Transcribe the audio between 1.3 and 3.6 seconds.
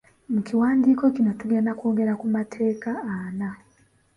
tugenda kwogera ku mateeka ana